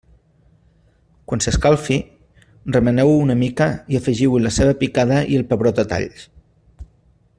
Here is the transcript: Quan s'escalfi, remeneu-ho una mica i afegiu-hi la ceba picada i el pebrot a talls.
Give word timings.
Quan 1.31 1.43
s'escalfi, 1.45 1.97
remeneu-ho 2.77 3.19
una 3.27 3.37
mica 3.43 3.69
i 3.95 4.01
afegiu-hi 4.01 4.41
la 4.47 4.53
ceba 4.57 4.75
picada 4.81 5.21
i 5.35 5.39
el 5.43 5.47
pebrot 5.53 5.83
a 5.85 5.87
talls. 5.93 6.27